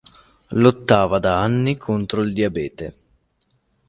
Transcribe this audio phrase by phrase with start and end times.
[0.63, 2.95] Lottava da anni contro il diabete.